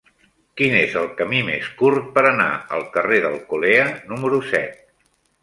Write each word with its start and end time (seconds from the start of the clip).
Quin 0.59 0.77
és 0.77 0.95
el 1.01 1.11
camí 1.19 1.41
més 1.49 1.67
curt 1.81 2.07
per 2.15 2.23
anar 2.31 2.49
al 2.79 2.87
carrer 2.97 3.21
d'Alcolea 3.27 3.85
número 4.15 4.43
set? 4.51 4.83